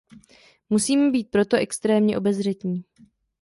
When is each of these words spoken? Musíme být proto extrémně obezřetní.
Musíme 0.69 1.09
být 1.11 1.31
proto 1.31 1.57
extrémně 1.57 2.17
obezřetní. 2.17 2.83